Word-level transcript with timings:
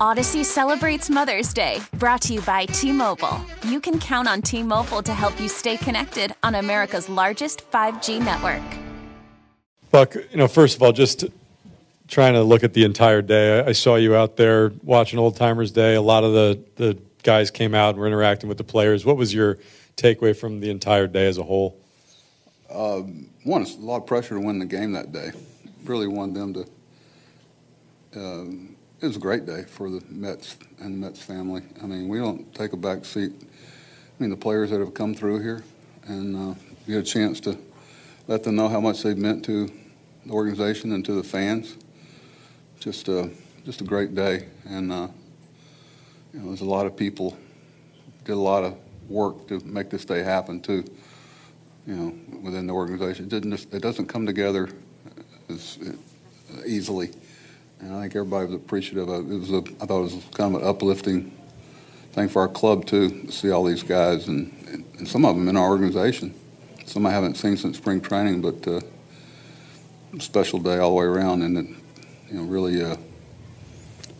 Audacy 0.00 0.44
celebrates 0.44 1.08
Mother's 1.08 1.54
Day, 1.54 1.80
brought 1.94 2.20
to 2.22 2.34
you 2.34 2.42
by 2.42 2.66
T 2.66 2.92
Mobile. 2.92 3.40
You 3.66 3.80
can 3.80 3.98
count 3.98 4.28
on 4.28 4.42
T 4.42 4.62
Mobile 4.62 5.02
to 5.02 5.14
help 5.14 5.40
you 5.40 5.48
stay 5.48 5.78
connected 5.78 6.34
on 6.42 6.56
America's 6.56 7.08
largest 7.08 7.62
5G 7.70 8.22
network. 8.22 8.62
Buck, 9.90 10.14
you 10.14 10.36
know, 10.36 10.48
first 10.48 10.76
of 10.76 10.82
all, 10.82 10.92
just 10.92 11.24
trying 12.08 12.34
to 12.34 12.42
look 12.42 12.62
at 12.62 12.74
the 12.74 12.84
entire 12.84 13.22
day. 13.22 13.60
I 13.60 13.72
saw 13.72 13.96
you 13.96 14.14
out 14.14 14.36
there 14.36 14.70
watching 14.82 15.18
Old 15.18 15.34
Timers 15.34 15.70
Day. 15.70 15.94
A 15.94 16.02
lot 16.02 16.24
of 16.24 16.34
the, 16.34 16.60
the 16.74 16.98
guys 17.22 17.50
came 17.50 17.74
out 17.74 17.94
and 17.94 17.98
were 17.98 18.06
interacting 18.06 18.50
with 18.50 18.58
the 18.58 18.64
players. 18.64 19.06
What 19.06 19.16
was 19.16 19.32
your 19.32 19.56
takeaway 19.96 20.36
from 20.36 20.60
the 20.60 20.68
entire 20.68 21.06
day 21.06 21.26
as 21.26 21.38
a 21.38 21.42
whole? 21.42 21.74
Um, 22.70 23.30
one, 23.44 23.62
it's 23.62 23.76
a 23.76 23.78
lot 23.78 24.02
of 24.02 24.06
pressure 24.06 24.34
to 24.34 24.40
win 24.40 24.58
the 24.58 24.66
game 24.66 24.92
that 24.92 25.10
day. 25.10 25.32
Really 25.84 26.06
wanted 26.06 26.34
them 26.34 26.52
to. 26.52 26.66
Um, 28.14 28.75
it 29.00 29.06
was 29.06 29.16
a 29.16 29.20
great 29.20 29.44
day 29.44 29.62
for 29.64 29.90
the 29.90 30.02
Mets 30.08 30.56
and 30.78 30.94
the 30.94 31.06
Mets 31.06 31.20
family. 31.20 31.62
I 31.82 31.86
mean, 31.86 32.08
we 32.08 32.18
don't 32.18 32.52
take 32.54 32.72
a 32.72 32.76
back 32.76 33.04
seat. 33.04 33.32
I 33.40 34.22
mean, 34.22 34.30
the 34.30 34.36
players 34.36 34.70
that 34.70 34.80
have 34.80 34.94
come 34.94 35.14
through 35.14 35.40
here, 35.40 35.62
and 36.06 36.36
uh, 36.36 36.54
get 36.86 36.98
a 36.98 37.02
chance 37.02 37.40
to 37.40 37.58
let 38.26 38.42
them 38.42 38.56
know 38.56 38.68
how 38.68 38.80
much 38.80 39.02
they've 39.02 39.18
meant 39.18 39.44
to 39.44 39.70
the 40.24 40.32
organization 40.32 40.92
and 40.92 41.04
to 41.04 41.12
the 41.12 41.22
fans. 41.22 41.76
Just 42.80 43.08
a 43.08 43.30
just 43.64 43.80
a 43.80 43.84
great 43.84 44.14
day, 44.14 44.46
and 44.64 44.92
uh, 44.92 45.08
you 46.32 46.40
know, 46.40 46.46
there's 46.48 46.60
a 46.60 46.64
lot 46.64 46.86
of 46.86 46.96
people 46.96 47.36
did 48.24 48.32
a 48.32 48.36
lot 48.36 48.64
of 48.64 48.76
work 49.08 49.46
to 49.48 49.60
make 49.60 49.90
this 49.90 50.04
day 50.04 50.22
happen 50.22 50.60
too. 50.60 50.84
You 51.86 51.94
know, 51.94 52.14
within 52.42 52.66
the 52.66 52.72
organization, 52.72 53.26
it 53.26 53.28
didn't 53.28 53.52
just, 53.52 53.72
it 53.72 53.80
doesn't 53.80 54.06
come 54.06 54.26
together 54.26 54.68
as 55.48 55.78
uh, 55.86 56.62
easily, 56.66 57.10
and 57.80 57.94
I 57.94 58.02
think 58.02 58.16
everybody 58.16 58.46
was 58.46 58.54
appreciative 58.54 59.08
of 59.08 59.30
it. 59.30 59.34
It 59.34 59.38
was 59.38 59.50
a, 59.52 59.62
I 59.80 59.86
thought 59.86 60.00
it 60.00 60.14
was 60.14 60.24
kind 60.34 60.54
of 60.54 60.62
an 60.62 60.68
uplifting 60.68 61.36
thing 62.12 62.28
for 62.28 62.42
our 62.42 62.48
club 62.48 62.86
too 62.86 63.10
to 63.10 63.32
see 63.32 63.50
all 63.50 63.64
these 63.64 63.82
guys 63.82 64.28
and, 64.28 64.84
and 64.98 65.06
some 65.06 65.24
of 65.24 65.36
them 65.36 65.48
in 65.48 65.56
our 65.56 65.68
organization. 65.68 66.34
Some 66.86 67.04
I 67.04 67.10
haven't 67.10 67.36
seen 67.36 67.56
since 67.56 67.76
spring 67.76 68.00
training, 68.00 68.40
but 68.40 68.66
uh, 68.66 68.80
special 70.18 70.58
day 70.58 70.78
all 70.78 70.90
the 70.90 70.96
way 70.96 71.04
around, 71.04 71.42
and 71.42 71.58
it, 71.58 71.66
you 72.30 72.38
know, 72.38 72.44
really 72.44 72.82
uh, 72.82 72.96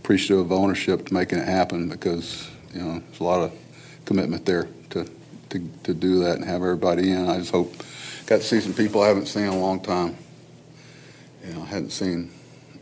appreciative 0.01 0.39
of 0.39 0.53
ownership 0.53 1.07
to 1.07 1.15
making 1.15 1.39
it 1.39 1.47
happen 1.47 1.89
because 1.89 2.51
you 2.75 2.83
know 2.83 2.99
there's 2.99 3.21
a 3.21 3.25
lot 3.25 3.41
of 3.41 3.53
commitment 4.05 4.45
there 4.45 4.69
to 4.91 5.09
to, 5.51 5.71
to 5.85 5.95
do 5.95 6.19
that 6.25 6.37
and 6.37 6.45
have 6.45 6.63
everybody 6.63 7.11
in. 7.11 7.29
I 7.29 7.39
just 7.39 7.53
hope 7.53 7.73
got 8.27 8.39
to 8.39 8.43
see 8.43 8.61
some 8.61 8.75
people 8.75 9.03
I 9.03 9.09
haven't 9.09 9.27
seen 9.27 9.45
in 9.45 9.51
a 9.51 9.59
long 9.59 9.81
time. 9.81 10.17
You 11.47 11.55
know, 11.55 11.63
I 11.63 11.67
hadn't 11.67 11.91
seen 11.91 12.33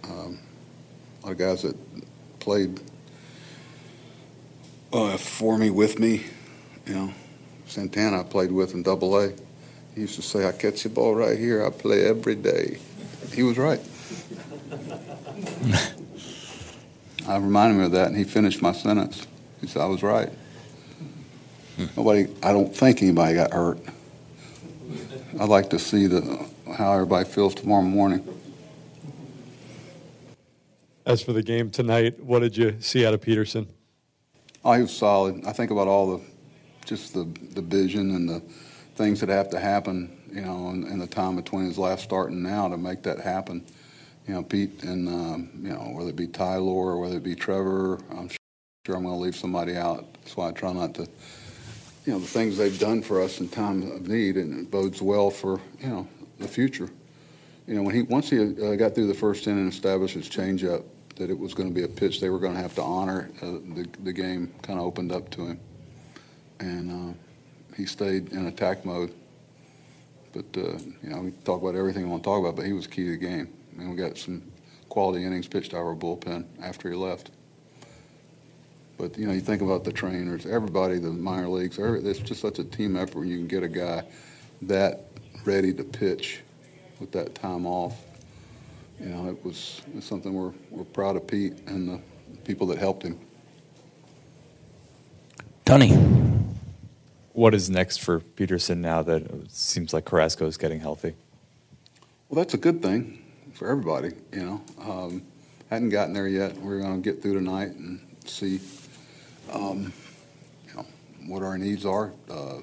um, 0.04 0.38
lot 1.24 1.32
of 1.32 1.38
guys 1.38 1.62
that 1.62 1.74
played 2.38 2.80
uh, 4.92 5.16
for 5.16 5.56
me, 5.56 5.70
with 5.70 5.98
me. 5.98 6.22
You 6.86 6.94
know, 6.94 7.12
Santana 7.66 8.20
I 8.20 8.24
played 8.24 8.52
with 8.52 8.74
in 8.74 8.82
Double 8.82 9.18
A. 9.18 9.32
He 9.94 10.02
used 10.02 10.16
to 10.16 10.22
say, 10.22 10.46
"I 10.46 10.52
catch 10.52 10.82
the 10.82 10.90
ball 10.90 11.14
right 11.14 11.38
here. 11.38 11.64
I 11.64 11.70
play 11.70 12.04
every 12.06 12.34
day." 12.34 12.76
He 13.32 13.42
was 13.42 13.56
right. 13.56 13.80
I 17.26 17.36
reminded 17.36 17.76
him 17.76 17.84
of 17.84 17.92
that, 17.92 18.08
and 18.08 18.16
he 18.16 18.24
finished 18.24 18.60
my 18.60 18.72
sentence. 18.72 19.26
He 19.62 19.66
said, 19.66 19.80
"I 19.80 19.86
was 19.86 20.02
right." 20.02 20.28
Nobody, 21.96 22.28
I 22.42 22.52
don't 22.52 22.76
think 22.76 23.02
anybody 23.02 23.34
got 23.34 23.52
hurt. 23.52 23.78
I'd 25.40 25.48
like 25.48 25.70
to 25.70 25.78
see 25.78 26.06
the 26.06 26.46
how 26.76 26.92
everybody 26.92 27.24
feels 27.24 27.54
tomorrow 27.54 27.82
morning. 27.82 28.22
As 31.06 31.20
for 31.20 31.34
the 31.34 31.42
game 31.42 31.70
tonight, 31.70 32.22
what 32.24 32.40
did 32.40 32.56
you 32.56 32.76
see 32.80 33.04
out 33.04 33.12
of 33.12 33.20
Peterson? 33.20 33.68
Oh, 34.64 34.72
he 34.72 34.82
was 34.82 34.96
solid. 34.96 35.44
I 35.46 35.52
think 35.52 35.70
about 35.70 35.86
all 35.86 36.16
the, 36.16 36.24
just 36.86 37.12
the, 37.12 37.24
the 37.52 37.60
vision 37.60 38.14
and 38.14 38.26
the 38.26 38.40
things 38.94 39.20
that 39.20 39.28
have 39.28 39.50
to 39.50 39.60
happen, 39.60 40.16
you 40.32 40.40
know, 40.40 40.70
in, 40.70 40.86
in 40.86 40.98
the 40.98 41.06
time 41.06 41.36
between 41.36 41.66
his 41.66 41.76
last 41.76 42.04
start 42.04 42.30
and 42.30 42.42
now 42.42 42.68
to 42.68 42.78
make 42.78 43.02
that 43.02 43.20
happen. 43.20 43.62
You 44.26 44.34
know, 44.34 44.42
Pete 44.42 44.82
and, 44.82 45.06
um, 45.06 45.50
you 45.62 45.68
know, 45.74 45.92
whether 45.92 46.08
it 46.08 46.16
be 46.16 46.26
Tyler 46.26 46.64
or 46.64 46.98
whether 46.98 47.18
it 47.18 47.22
be 47.22 47.34
Trevor, 47.34 47.98
I'm 48.10 48.30
sure 48.86 48.96
I'm 48.96 49.02
going 49.02 49.14
to 49.14 49.20
leave 49.20 49.36
somebody 49.36 49.76
out. 49.76 50.06
That's 50.22 50.38
why 50.38 50.48
I 50.48 50.52
try 50.52 50.72
not 50.72 50.94
to, 50.94 51.02
you 52.06 52.14
know, 52.14 52.18
the 52.18 52.26
things 52.26 52.56
they've 52.56 52.78
done 52.78 53.02
for 53.02 53.20
us 53.20 53.40
in 53.40 53.50
time 53.50 53.82
of 53.92 54.08
need, 54.08 54.38
and 54.38 54.58
it 54.58 54.70
bodes 54.70 55.02
well 55.02 55.30
for, 55.30 55.60
you 55.80 55.88
know, 55.88 56.08
the 56.38 56.48
future. 56.48 56.88
You 57.66 57.74
know, 57.74 57.82
when 57.82 57.94
he 57.94 58.02
once 58.02 58.28
he 58.28 58.40
uh, 58.40 58.74
got 58.76 58.94
through 58.94 59.06
the 59.06 59.14
first 59.14 59.46
inning 59.46 59.64
and 59.64 59.72
established 59.72 60.14
his 60.14 60.28
changeup, 60.28 60.84
that 61.16 61.30
it 61.30 61.38
was 61.38 61.54
going 61.54 61.68
to 61.68 61.74
be 61.74 61.84
a 61.84 61.88
pitch 61.88 62.20
they 62.20 62.28
were 62.28 62.38
going 62.38 62.54
to 62.54 62.60
have 62.60 62.74
to 62.74 62.82
honor. 62.82 63.30
Uh, 63.40 63.52
the, 63.74 63.88
the 64.02 64.12
game 64.12 64.52
kind 64.62 64.78
of 64.78 64.84
opened 64.84 65.12
up 65.12 65.30
to 65.30 65.46
him. 65.46 65.60
And 66.60 67.12
uh, 67.12 67.14
he 67.76 67.86
stayed 67.86 68.32
in 68.32 68.46
attack 68.46 68.84
mode. 68.84 69.14
But, 70.32 70.44
uh, 70.56 70.78
you 71.02 71.10
know, 71.10 71.20
we 71.20 71.30
talk 71.44 71.62
about 71.62 71.76
everything 71.76 72.02
we 72.04 72.10
want 72.10 72.24
to 72.24 72.28
talk 72.28 72.40
about, 72.40 72.56
but 72.56 72.66
he 72.66 72.72
was 72.72 72.86
key 72.86 73.04
to 73.04 73.10
the 73.12 73.16
game. 73.16 73.48
Mean, 73.72 73.90
we 73.90 73.96
got 73.96 74.18
some 74.18 74.42
quality 74.88 75.24
innings 75.24 75.46
pitched 75.46 75.74
out 75.74 75.80
of 75.80 75.86
our 75.86 75.94
bullpen 75.94 76.44
after 76.60 76.90
he 76.90 76.96
left. 76.96 77.30
But, 78.98 79.16
you 79.18 79.26
know, 79.26 79.32
you 79.32 79.40
think 79.40 79.62
about 79.62 79.84
the 79.84 79.92
trainers, 79.92 80.46
everybody, 80.46 80.98
the 80.98 81.10
minor 81.10 81.48
leagues, 81.48 81.78
every, 81.78 82.00
it's 82.00 82.20
just 82.20 82.40
such 82.40 82.58
a 82.58 82.64
team 82.64 82.96
effort 82.96 83.20
when 83.20 83.28
you 83.28 83.36
can 83.36 83.48
get 83.48 83.62
a 83.62 83.68
guy 83.68 84.04
that 84.62 85.06
ready 85.44 85.72
to 85.74 85.84
pitch 85.84 86.42
with 87.00 87.12
that 87.12 87.34
time 87.34 87.66
off 87.66 87.96
you 89.00 89.06
know, 89.06 89.28
it 89.28 89.44
was 89.44 89.82
it's 89.96 90.06
something 90.06 90.32
we're, 90.32 90.52
we're 90.70 90.84
proud 90.84 91.16
of 91.16 91.26
Pete 91.26 91.54
and 91.66 91.88
the 91.88 92.00
people 92.44 92.66
that 92.68 92.78
helped 92.78 93.02
him. 93.02 93.18
Tony. 95.64 95.94
What 97.32 97.52
is 97.52 97.68
next 97.68 97.96
for 97.96 98.20
Peterson 98.20 98.80
now 98.80 99.02
that 99.02 99.22
it 99.22 99.50
seems 99.50 99.92
like 99.92 100.04
Carrasco 100.04 100.46
is 100.46 100.56
getting 100.56 100.78
healthy? 100.78 101.14
Well, 102.28 102.42
that's 102.42 102.54
a 102.54 102.58
good 102.58 102.80
thing 102.80 103.24
for 103.54 103.68
everybody, 103.68 104.12
you 104.32 104.44
know. 104.44 104.62
Um, 104.80 105.22
hadn't 105.68 105.88
gotten 105.88 106.14
there 106.14 106.28
yet. 106.28 106.56
We're 106.56 106.80
going 106.80 107.02
to 107.02 107.12
get 107.12 107.20
through 107.20 107.34
tonight 107.34 107.70
and 107.70 108.06
see, 108.24 108.60
um, 109.52 109.92
you 110.68 110.74
know, 110.74 110.86
what 111.26 111.42
our 111.42 111.58
needs 111.58 111.84
are. 111.84 112.12
Uh, 112.30 112.58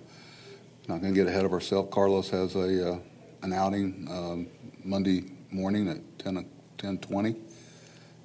not 0.88 1.02
going 1.02 1.14
to 1.14 1.20
get 1.20 1.28
ahead 1.28 1.44
of 1.44 1.52
ourselves. 1.52 1.90
Carlos 1.94 2.30
has 2.30 2.56
a 2.56 2.94
uh, 2.94 3.00
an 3.42 3.54
outing 3.54 4.08
um, 4.10 4.48
Monday 4.84 5.32
morning 5.52 5.88
at 5.90 5.98
10, 6.20 6.46
10 6.78 6.98
20, 7.00 7.36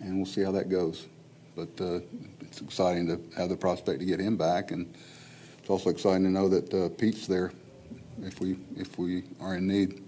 and 0.00 0.16
we'll 0.16 0.26
see 0.26 0.42
how 0.42 0.52
that 0.52 0.68
goes. 0.68 1.06
But 1.54 1.68
uh, 1.80 2.00
it's 2.40 2.60
exciting 2.60 3.06
to 3.06 3.20
have 3.36 3.48
the 3.48 3.56
prospect 3.56 4.00
to 4.00 4.06
get 4.06 4.20
him 4.20 4.36
back, 4.36 4.70
and 4.70 4.94
it's 5.58 5.70
also 5.70 5.90
exciting 5.90 6.24
to 6.24 6.30
know 6.30 6.48
that 6.48 6.72
uh, 6.72 6.88
Pete's 6.90 7.26
there 7.26 7.52
if 8.22 8.40
we 8.40 8.56
if 8.76 8.98
we 8.98 9.24
are 9.40 9.56
in 9.56 9.66
need. 9.66 10.02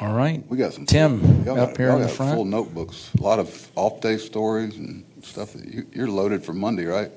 All 0.00 0.12
right. 0.12 0.44
We 0.48 0.56
got 0.56 0.72
some 0.72 0.86
Tim 0.86 1.44
y'all 1.44 1.58
up 1.58 1.70
got, 1.70 1.76
here 1.76 1.90
in 1.90 2.02
the 2.02 2.08
front. 2.08 2.36
Full 2.36 2.44
notebooks, 2.44 3.10
a 3.18 3.22
lot 3.22 3.40
of 3.40 3.68
off-day 3.74 4.16
stories 4.18 4.76
and 4.76 5.04
stuff. 5.22 5.54
That 5.54 5.66
you, 5.66 5.86
you're 5.92 6.08
loaded 6.08 6.44
for 6.44 6.52
Monday, 6.52 6.84
right? 6.84 7.10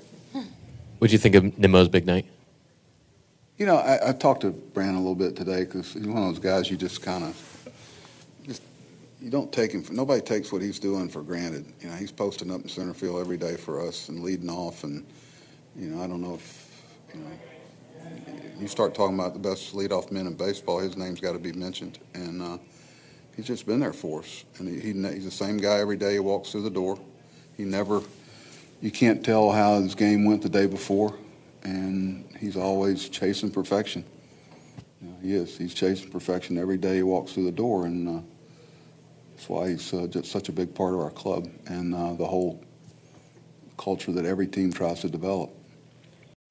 What'd 1.01 1.13
you 1.13 1.17
think 1.17 1.33
of 1.33 1.57
Nimmo's 1.57 1.89
big 1.89 2.05
night? 2.05 2.27
You 3.57 3.65
know, 3.65 3.77
I, 3.77 4.09
I 4.09 4.13
talked 4.13 4.41
to 4.41 4.51
Brandon 4.51 4.97
a 4.97 4.99
little 4.99 5.15
bit 5.15 5.35
today 5.35 5.65
because 5.65 5.93
he's 5.93 6.05
one 6.05 6.21
of 6.21 6.35
those 6.35 6.37
guys 6.37 6.69
you 6.69 6.77
just 6.77 7.01
kind 7.01 7.23
of 7.23 7.71
just 8.45 8.61
you 9.19 9.31
don't 9.31 9.51
take 9.51 9.71
him. 9.71 9.81
For, 9.81 9.93
nobody 9.93 10.21
takes 10.21 10.51
what 10.51 10.61
he's 10.61 10.77
doing 10.77 11.09
for 11.09 11.23
granted. 11.23 11.65
You 11.81 11.89
know, 11.89 11.95
he's 11.95 12.11
posting 12.11 12.51
up 12.51 12.61
in 12.61 12.69
center 12.69 12.93
field 12.93 13.19
every 13.19 13.37
day 13.37 13.55
for 13.55 13.83
us 13.83 14.09
and 14.09 14.21
leading 14.21 14.47
off. 14.47 14.83
And 14.83 15.03
you 15.75 15.87
know, 15.87 16.03
I 16.03 16.07
don't 16.07 16.21
know 16.21 16.35
if 16.35 16.83
you 17.15 17.21
know. 17.21 17.31
You 18.59 18.67
start 18.67 18.93
talking 18.93 19.15
about 19.15 19.33
the 19.33 19.39
best 19.39 19.73
leadoff 19.73 20.11
men 20.11 20.27
in 20.27 20.35
baseball, 20.35 20.77
his 20.77 20.95
name's 20.95 21.19
got 21.19 21.31
to 21.31 21.39
be 21.39 21.51
mentioned, 21.51 21.97
and 22.13 22.43
uh, 22.43 22.57
he's 23.35 23.47
just 23.47 23.65
been 23.65 23.79
there 23.79 23.91
for 23.91 24.19
us. 24.19 24.45
And 24.59 24.67
he, 24.67 24.79
he, 24.79 24.93
he's 25.15 25.25
the 25.25 25.31
same 25.31 25.57
guy 25.57 25.79
every 25.79 25.97
day. 25.97 26.13
He 26.13 26.19
walks 26.19 26.51
through 26.51 26.61
the 26.61 26.69
door. 26.69 26.99
He 27.57 27.63
never. 27.63 28.03
You 28.81 28.89
can't 28.89 29.23
tell 29.23 29.51
how 29.51 29.79
his 29.79 29.93
game 29.93 30.25
went 30.25 30.41
the 30.41 30.49
day 30.49 30.65
before 30.65 31.15
and 31.63 32.25
he's 32.39 32.57
always 32.57 33.09
chasing 33.09 33.51
perfection. 33.51 34.03
You 34.99 35.07
know, 35.07 35.15
he 35.21 35.35
is. 35.35 35.55
He's 35.55 35.75
chasing 35.75 36.09
perfection 36.09 36.57
every 36.57 36.77
day 36.77 36.95
he 36.95 37.03
walks 37.03 37.33
through 37.33 37.45
the 37.45 37.51
door, 37.51 37.85
and 37.85 38.09
uh, 38.09 38.21
that's 39.35 39.47
why 39.47 39.69
he's 39.69 39.93
uh, 39.93 40.07
just 40.07 40.31
such 40.31 40.49
a 40.49 40.51
big 40.51 40.73
part 40.73 40.95
of 40.95 40.99
our 40.99 41.11
club 41.11 41.47
and 41.67 41.93
uh, 41.93 42.13
the 42.13 42.25
whole 42.25 42.63
culture 43.77 44.11
that 44.11 44.25
every 44.25 44.47
team 44.47 44.73
tries 44.73 45.01
to 45.01 45.09
develop. 45.09 45.51